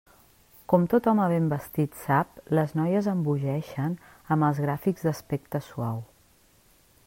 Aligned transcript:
Com 0.71 0.85
tot 0.93 1.09
home 1.09 1.27
ben 1.33 1.49
vestit 1.51 1.99
sap, 2.05 2.41
les 2.59 2.73
noies 2.79 3.11
embogeixen 3.13 3.93
amb 4.37 4.49
els 4.51 4.65
gràfics 4.65 5.07
d'aspecte 5.09 5.63
suau. 5.71 6.05